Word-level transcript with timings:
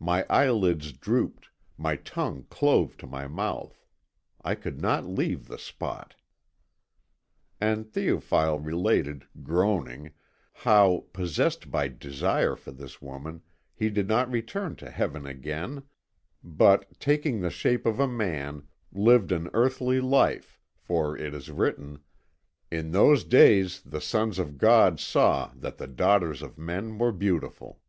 My 0.00 0.24
eyelids 0.30 0.92
drooped, 0.94 1.50
my 1.76 1.94
tongue 1.96 2.46
clove 2.48 2.96
to 2.96 3.06
my 3.06 3.26
mouth. 3.28 3.84
I 4.42 4.54
could 4.54 4.80
not 4.80 5.04
leave 5.06 5.46
the 5.46 5.58
spot." 5.58 6.14
And 7.60 7.84
Théophile 7.84 8.64
related, 8.64 9.26
groaning, 9.42 10.12
how, 10.64 11.04
possessed 11.12 11.70
by 11.70 11.88
desire 11.88 12.56
for 12.56 12.72
this 12.72 13.02
woman, 13.02 13.42
he 13.74 13.90
did 13.90 14.08
not 14.08 14.30
return 14.30 14.74
to 14.76 14.90
Heaven 14.90 15.26
again, 15.26 15.82
but, 16.42 16.98
taking 16.98 17.42
the 17.42 17.50
shape 17.50 17.84
of 17.84 18.00
a 18.00 18.08
man, 18.08 18.66
lived 18.90 19.30
an 19.32 19.50
earthly 19.52 20.00
life, 20.00 20.58
for 20.78 21.14
it 21.14 21.34
is 21.34 21.50
written: 21.50 21.98
"In 22.70 22.92
those 22.92 23.22
days 23.22 23.82
the 23.82 24.00
sons 24.00 24.38
of 24.38 24.56
God 24.56 24.98
saw 24.98 25.52
that 25.56 25.76
the 25.76 25.86
daughters 25.86 26.40
of 26.40 26.56
men 26.56 26.96
were 26.96 27.12
beautiful." 27.12 27.82